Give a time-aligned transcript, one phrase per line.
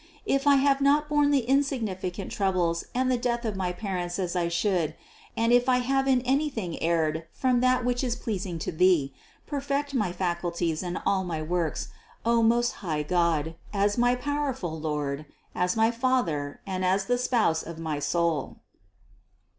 [0.25, 4.35] If I have not borne the insignificant troubles and the death of my parents as
[4.35, 4.95] I should,
[5.37, 9.13] and if I have in any thing erred from that which is pleasing to Thee,
[9.45, 11.89] perfect my faculties and all my works,
[12.25, 17.21] O most high God, as my powerful Lord, as my Father, and as the only
[17.21, 18.57] Spouse of my soul."